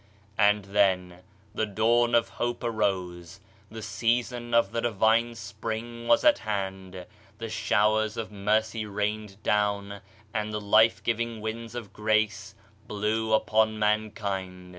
And 0.39 0.65
then 0.65 1.19
the 1.53 1.67
dawn 1.67 2.15
of 2.15 2.27
hope 2.27 2.63
arose, 2.63 3.39
the 3.69 3.83
season 3.83 4.51
of 4.51 4.71
the 4.71 4.81
divine 4.81 5.35
spring 5.35 6.07
was 6.07 6.23
at 6.23 6.39
hand, 6.39 7.05
the 7.37 7.49
showers 7.49 8.17
of 8.17 8.31
mercy 8.31 8.87
rained 8.87 9.43
down, 9.43 10.01
and 10.33 10.51
the 10.51 10.59
life 10.59 11.03
giving 11.03 11.39
winds 11.39 11.75
of 11.75 11.93
grace 11.93 12.55
blew 12.87 13.31
upon 13.31 13.77
mankind. 13.77 14.69